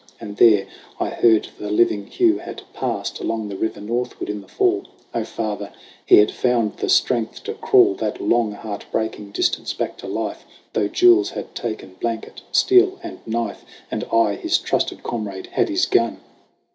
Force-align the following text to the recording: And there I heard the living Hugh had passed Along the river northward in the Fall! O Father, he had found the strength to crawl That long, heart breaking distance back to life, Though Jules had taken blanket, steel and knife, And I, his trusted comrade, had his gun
And 0.19 0.37
there 0.37 0.65
I 0.99 1.09
heard 1.11 1.49
the 1.59 1.69
living 1.69 2.07
Hugh 2.07 2.39
had 2.39 2.63
passed 2.73 3.19
Along 3.19 3.47
the 3.49 3.55
river 3.55 3.79
northward 3.79 4.31
in 4.31 4.41
the 4.41 4.47
Fall! 4.47 4.85
O 5.13 5.23
Father, 5.23 5.71
he 6.03 6.17
had 6.17 6.31
found 6.31 6.77
the 6.77 6.89
strength 6.89 7.43
to 7.43 7.53
crawl 7.53 7.93
That 7.93 8.19
long, 8.19 8.53
heart 8.53 8.87
breaking 8.91 9.29
distance 9.29 9.73
back 9.75 9.97
to 9.99 10.07
life, 10.07 10.43
Though 10.73 10.87
Jules 10.87 11.29
had 11.29 11.53
taken 11.53 11.97
blanket, 12.01 12.41
steel 12.51 12.97
and 13.03 13.19
knife, 13.27 13.63
And 13.91 14.03
I, 14.11 14.33
his 14.37 14.57
trusted 14.57 15.03
comrade, 15.03 15.49
had 15.51 15.69
his 15.69 15.85
gun 15.85 16.17